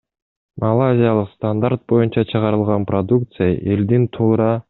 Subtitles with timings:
[0.61, 4.51] Малайзиялык стандарт боюнча чыгарылган продукция элдин туура